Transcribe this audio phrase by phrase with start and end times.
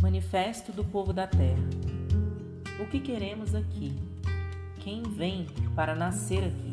[0.00, 1.68] Manifesto do Povo da Terra.
[2.78, 3.92] O que queremos aqui?
[4.76, 6.72] Quem vem para nascer aqui?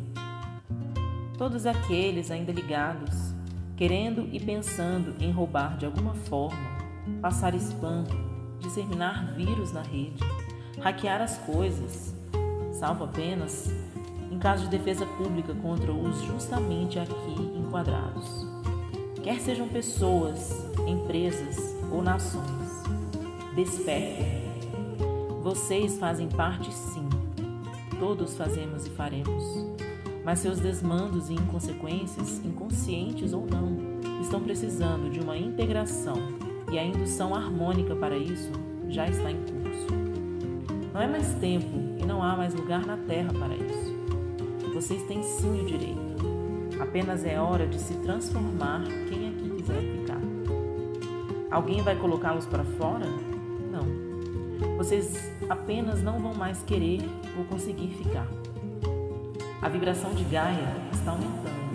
[1.36, 3.34] Todos aqueles ainda ligados,
[3.76, 6.56] querendo e pensando em roubar de alguma forma,
[7.20, 8.16] passar espanto,
[8.60, 10.22] disseminar vírus na rede,
[10.80, 12.14] hackear as coisas,
[12.78, 13.68] salvo apenas
[14.30, 18.46] em caso de defesa pública contra os justamente aqui enquadrados.
[19.20, 22.66] Quer sejam pessoas, empresas ou nações
[23.56, 24.42] Despertem.
[25.42, 27.08] Vocês fazem parte sim.
[27.98, 29.42] Todos fazemos e faremos.
[30.22, 33.78] Mas seus desmandos e inconsequências, inconscientes ou não,
[34.20, 36.16] estão precisando de uma integração
[36.70, 38.52] e a indução harmônica para isso
[38.90, 39.86] já está em curso.
[40.92, 44.74] Não é mais tempo e não há mais lugar na Terra para isso.
[44.74, 46.78] Vocês têm sim o direito.
[46.78, 50.20] Apenas é hora de se transformar quem aqui quiser ficar.
[51.50, 53.06] Alguém vai colocá-los para fora?
[53.76, 54.76] Não.
[54.76, 57.00] Vocês apenas não vão mais querer
[57.36, 58.26] ou conseguir ficar.
[59.60, 61.66] A vibração de Gaia está aumentando.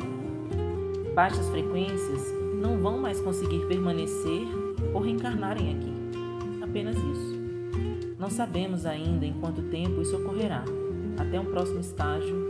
[1.13, 2.21] Baixas frequências
[2.61, 4.47] não vão mais conseguir permanecer
[4.93, 5.93] ou reencarnarem aqui.
[6.63, 7.41] Apenas isso.
[8.17, 10.63] Não sabemos ainda em quanto tempo isso ocorrerá,
[11.17, 12.49] até um próximo estágio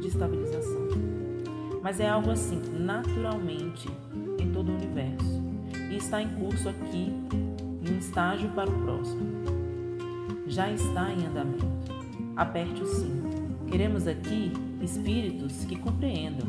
[0.00, 0.88] de estabilização.
[1.82, 3.88] Mas é algo assim, naturalmente,
[4.38, 5.42] em todo o universo.
[5.90, 7.12] E está em curso aqui
[7.84, 9.44] e um estágio para o próximo.
[10.46, 11.66] Já está em andamento.
[12.36, 13.24] Aperte o cinto.
[13.68, 16.46] Queremos aqui espíritos que compreendam,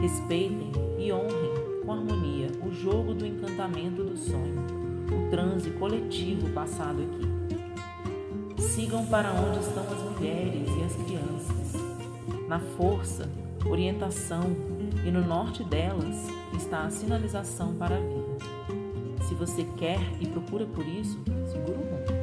[0.00, 4.64] respeitem e honrem com harmonia o jogo do encantamento do sonho,
[5.10, 8.62] o transe coletivo passado aqui.
[8.62, 11.72] Sigam para onde estão as mulheres e as crianças.
[12.46, 13.28] Na força,
[13.66, 14.44] orientação
[15.04, 16.16] e no norte delas
[16.56, 18.87] está a sinalização para a vida.
[19.28, 22.14] Se você quer e procura por isso, segura o mundo.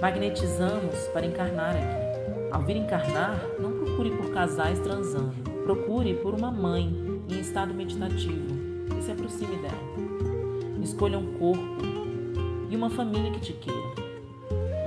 [0.00, 2.50] Magnetizamos para encarnar aqui.
[2.50, 5.32] Ao vir encarnar, não procure por casais transando.
[5.62, 6.92] Procure por uma mãe
[7.30, 8.56] em estado meditativo
[8.98, 9.78] e se aproxime dela.
[10.82, 11.76] Escolha um corpo
[12.68, 13.78] e uma família que te queira.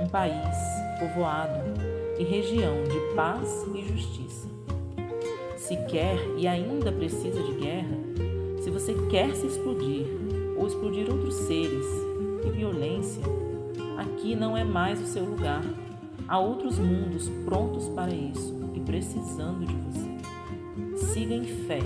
[0.02, 0.56] Um país,
[0.98, 1.58] povoado
[2.18, 4.46] e região de paz e justiça.
[5.56, 7.96] Se quer e ainda precisa de guerra,
[8.60, 10.20] se você quer se explodir,
[10.60, 11.86] ou explodir outros seres.
[12.42, 13.22] Que violência!
[13.96, 15.64] Aqui não é mais o seu lugar.
[16.28, 21.06] Há outros mundos prontos para isso e precisando de você.
[21.12, 21.80] Siga em fé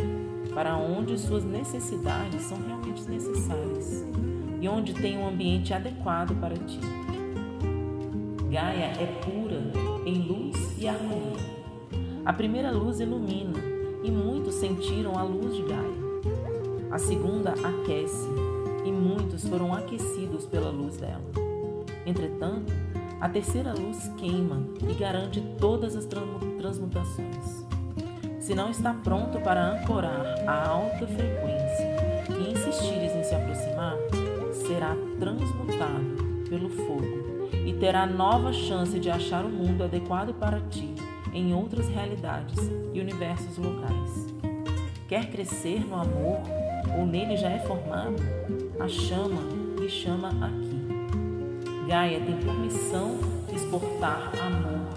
[0.52, 4.04] para onde suas necessidades são realmente necessárias
[4.60, 6.80] e onde tem um ambiente adequado para ti.
[8.50, 9.62] Gaia é pura
[10.04, 11.54] em luz e harmonia.
[12.24, 13.58] A primeira luz ilumina
[14.02, 16.04] e muitos sentiram a luz de Gaia.
[16.90, 18.28] A segunda aquece
[18.84, 21.24] e muitos foram aquecidos pela luz dela.
[22.06, 22.72] Entretanto,
[23.20, 27.64] a terceira luz queima e garante todas as transmutações.
[28.38, 31.96] Se não está pronto para ancorar a alta frequência
[32.28, 33.96] e insistires em se aproximar,
[34.52, 40.94] será transmutado pelo fogo e terá nova chance de achar o mundo adequado para ti
[41.32, 42.58] em outras realidades
[42.92, 44.26] e universos locais.
[45.08, 46.42] Quer crescer no amor
[46.96, 48.16] ou nele já é formado,
[48.80, 49.40] a chama
[49.78, 51.86] lhe chama aqui.
[51.88, 53.18] Gaia tem por missão
[53.52, 54.88] exportar amor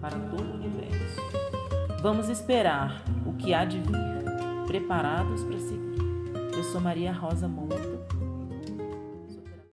[0.00, 1.20] para todo o universo.
[2.02, 6.00] Vamos esperar o que há de vir, preparados para seguir.
[6.56, 7.76] Eu sou Maria Rosa Moura